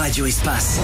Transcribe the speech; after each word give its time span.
Radio 0.00 0.24
Espace. 0.24 0.80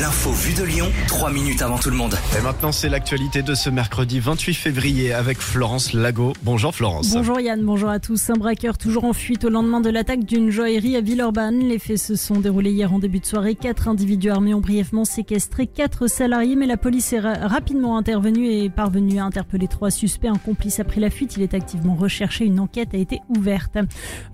L'info 0.00 0.30
vue 0.30 0.54
de 0.54 0.62
Lyon, 0.62 0.86
3 1.08 1.30
minutes 1.30 1.60
avant 1.60 1.76
tout 1.78 1.90
le 1.90 1.96
monde. 1.96 2.14
Et 2.38 2.42
maintenant, 2.42 2.72
c'est 2.72 2.88
l'actualité 2.88 3.42
de 3.42 3.54
ce 3.54 3.68
mercredi 3.68 4.18
28 4.18 4.54
février 4.54 5.12
avec 5.12 5.38
Florence 5.38 5.92
Lago. 5.92 6.32
Bonjour 6.42 6.74
Florence. 6.74 7.12
Bonjour 7.12 7.38
Yann, 7.40 7.60
bonjour 7.62 7.90
à 7.90 7.98
tous. 7.98 8.30
Un 8.30 8.34
braqueur 8.34 8.78
toujours 8.78 9.04
en 9.04 9.12
fuite 9.12 9.44
au 9.44 9.50
lendemain 9.50 9.80
de 9.80 9.90
l'attaque 9.90 10.24
d'une 10.24 10.50
joaillerie 10.50 10.96
à 10.96 11.00
Villeurbanne. 11.02 11.58
Les 11.58 11.78
faits 11.78 11.98
se 11.98 12.14
sont 12.16 12.40
déroulés 12.40 12.70
hier 12.70 12.94
en 12.94 12.98
début 12.98 13.18
de 13.20 13.26
soirée. 13.26 13.56
Quatre 13.56 13.88
individus 13.88 14.30
armés 14.30 14.54
ont 14.54 14.60
brièvement 14.60 15.04
séquestré 15.04 15.66
quatre 15.66 16.06
salariés, 16.06 16.56
mais 16.56 16.66
la 16.66 16.76
police 16.78 17.12
est 17.12 17.20
ra- 17.20 17.46
rapidement 17.46 17.98
intervenue 17.98 18.46
et 18.46 18.64
est 18.66 18.70
parvenue 18.70 19.18
à 19.18 19.24
interpeller 19.24 19.68
trois 19.68 19.90
suspects. 19.90 20.28
Un 20.28 20.38
complice 20.38 20.80
a 20.80 20.84
pris 20.84 21.00
la 21.00 21.10
fuite. 21.10 21.36
Il 21.36 21.42
est 21.42 21.52
activement 21.52 21.94
recherché. 21.96 22.46
Une 22.46 22.60
enquête 22.60 22.94
a 22.94 22.96
été 22.98 23.20
ouverte. 23.28 23.76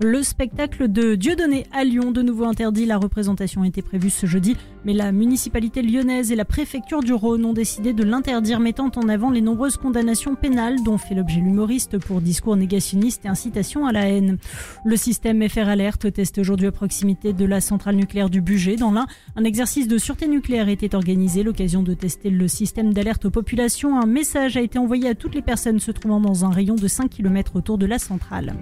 Le 0.01 0.23
spectacle 0.23 0.87
de 0.89 1.15
Dieudonné 1.15 1.65
à 1.75 1.83
Lyon, 1.83 2.11
de 2.11 2.21
nouveau 2.21 2.45
interdit. 2.45 2.85
La 2.85 2.97
représentation 2.97 3.63
était 3.65 3.81
prévue 3.81 3.96
ce 4.09 4.25
jeudi, 4.25 4.55
mais 4.85 4.93
la 4.93 5.11
municipalité 5.11 5.81
lyonnaise 5.81 6.31
et 6.31 6.35
la 6.35 6.45
préfecture 6.45 7.01
du 7.01 7.13
Rhône 7.13 7.43
ont 7.45 7.53
décidé 7.53 7.93
de 7.93 8.03
l'interdire, 8.03 8.59
mettant 8.59 8.91
en 8.95 9.09
avant 9.09 9.29
les 9.29 9.41
nombreuses 9.41 9.77
condamnations 9.77 10.35
pénales 10.35 10.83
dont 10.83 10.97
fait 10.97 11.15
l'objet 11.15 11.39
l'humoriste 11.39 11.97
pour 11.97 12.21
discours 12.21 12.55
négationnistes 12.55 13.25
et 13.25 13.27
incitation 13.27 13.85
à 13.85 13.91
la 13.91 14.07
haine. 14.07 14.37
Le 14.85 14.95
système 14.95 15.47
FR 15.47 15.67
Alert 15.67 16.11
teste 16.13 16.37
aujourd'hui 16.37 16.67
à 16.67 16.71
proximité 16.71 17.33
de 17.33 17.45
la 17.45 17.59
centrale 17.59 17.95
nucléaire 17.95 18.29
du 18.29 18.41
Bugey. 18.41 18.75
Dans 18.75 18.91
l'un, 18.91 19.07
un 19.35 19.43
exercice 19.43 19.87
de 19.87 19.97
sûreté 19.97 20.27
nucléaire 20.27 20.69
était 20.69 20.95
organisé, 20.95 21.43
l'occasion 21.43 21.83
de 21.83 21.93
tester 21.93 22.29
le 22.29 22.47
système 22.47 22.93
d'alerte 22.93 23.25
aux 23.25 23.31
populations. 23.31 23.99
Un 23.99 24.05
message 24.05 24.57
a 24.57 24.61
été 24.61 24.79
envoyé 24.79 25.09
à 25.09 25.15
toutes 25.15 25.35
les 25.35 25.41
personnes 25.41 25.79
se 25.79 25.91
trouvant 25.91 26.21
dans 26.21 26.45
un 26.45 26.49
rayon 26.49 26.75
de 26.75 26.87
5 26.87 27.09
km 27.09 27.55
autour 27.55 27.77
de 27.77 27.85
la 27.85 27.99
centrale. 27.99 28.55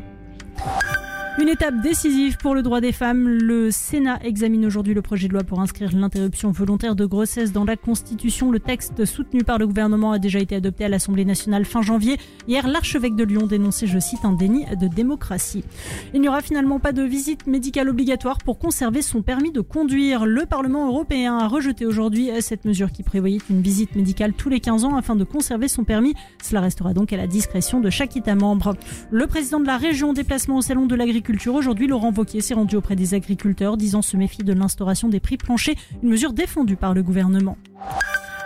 Une 1.37 1.49
étape 1.49 1.81
décisive 1.81 2.37
pour 2.37 2.55
le 2.55 2.61
droit 2.61 2.79
des 2.79 2.93
femmes. 2.93 3.27
Le 3.27 3.69
Sénat 3.69 4.19
examine 4.23 4.65
aujourd'hui 4.65 4.93
le 4.93 5.01
projet 5.01 5.27
de 5.27 5.33
loi 5.33 5.43
pour 5.43 5.59
inscrire 5.59 5.91
l'interruption 5.93 6.49
volontaire 6.51 6.95
de 6.95 7.05
grossesse 7.05 7.51
dans 7.51 7.65
la 7.65 7.75
Constitution. 7.75 8.51
Le 8.51 8.59
texte 8.61 9.03
soutenu 9.03 9.43
par 9.43 9.57
le 9.57 9.67
gouvernement 9.67 10.13
a 10.13 10.17
déjà 10.17 10.39
été 10.39 10.55
adopté 10.55 10.85
à 10.85 10.87
l'Assemblée 10.89 11.25
nationale 11.25 11.65
fin 11.65 11.81
janvier. 11.81 12.17
Hier, 12.47 12.65
l'archevêque 12.69 13.17
de 13.17 13.25
Lyon 13.25 13.47
dénonçait, 13.47 13.85
je 13.85 13.99
cite, 13.99 14.23
un 14.23 14.31
déni 14.31 14.65
de 14.79 14.87
démocratie. 14.87 15.65
Il 16.13 16.21
n'y 16.21 16.29
aura 16.29 16.41
finalement 16.41 16.79
pas 16.79 16.93
de 16.93 17.03
visite 17.03 17.47
médicale 17.47 17.89
obligatoire 17.89 18.37
pour 18.37 18.57
conserver 18.57 19.01
son 19.01 19.21
permis 19.21 19.51
de 19.51 19.59
conduire. 19.59 20.25
Le 20.25 20.45
Parlement 20.45 20.87
européen 20.87 21.37
a 21.37 21.49
rejeté 21.49 21.85
aujourd'hui 21.85 22.29
cette 22.39 22.63
mesure 22.63 22.93
qui 22.93 23.03
prévoyait 23.03 23.41
une 23.49 23.61
visite 23.61 23.97
médicale 23.97 24.31
tous 24.31 24.47
les 24.47 24.61
15 24.61 24.85
ans 24.85 24.95
afin 24.95 25.17
de 25.17 25.25
conserver 25.25 25.67
son 25.67 25.83
permis. 25.83 26.13
Cela 26.41 26.61
restera 26.61 26.93
donc 26.93 27.11
à 27.11 27.17
la 27.17 27.27
discrétion 27.27 27.81
de 27.81 27.89
chaque 27.89 28.15
État 28.15 28.35
membre. 28.35 28.77
Le 29.11 29.27
président 29.27 29.59
de 29.59 29.67
la 29.67 29.75
région 29.75 30.13
déplacement 30.13 30.55
au 30.55 30.61
salon 30.61 30.85
de 30.85 30.95
l'agriculture 30.95 31.24
aujourd'hui, 31.47 31.87
Laurent 31.87 32.11
Wauquiez 32.11 32.41
s'est 32.41 32.53
rendu 32.53 32.75
auprès 32.75 32.95
des 32.95 33.13
agriculteurs, 33.13 33.77
disant 33.77 34.01
se 34.01 34.17
méfier 34.17 34.43
de 34.43 34.53
l'instauration 34.53 35.09
des 35.09 35.19
prix 35.19 35.37
planchers, 35.37 35.75
une 36.03 36.09
mesure 36.09 36.33
défendue 36.33 36.75
par 36.75 36.93
le 36.93 37.03
gouvernement. 37.03 37.57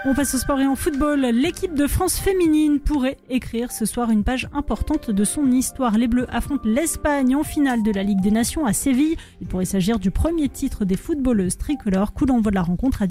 On 0.06 0.14
passe 0.14 0.34
au 0.34 0.38
sport 0.38 0.62
et 0.62 0.66
en 0.66 0.78
football. 0.78 1.20
L'équipe 1.20 1.74
de 1.74 1.86
France 1.86 2.20
féminine 2.20 2.80
pourrait 2.80 3.18
écrire 3.30 3.70
ce 3.70 3.86
soir 3.86 4.12
une 4.12 4.24
page 4.24 4.48
importante 4.54 5.12
de 5.12 5.24
son 5.26 5.52
histoire. 5.52 5.98
Les 5.98 6.08
Bleus 6.08 6.26
affrontent 6.30 6.64
l'Espagne 6.64 7.36
en 7.36 7.44
finale 7.44 7.84
de 7.84 7.92
la 7.92 8.04
Ligue 8.04 8.22
des 8.22 8.32
Nations 8.32 8.66
à 8.66 8.72
Séville. 8.72 9.18
Il 9.42 9.48
pourrait 9.48 9.66
s'agir 9.66 10.00
du 10.00 10.10
premier 10.10 10.48
titre 10.48 10.86
des 10.86 10.96
footballeuses 10.96 11.58
tricolores. 11.58 12.14
Coup 12.14 12.26
d'envoi 12.26 12.50
de 12.50 12.56
la 12.56 12.62
rencontre 12.62 13.02
à 13.02 13.08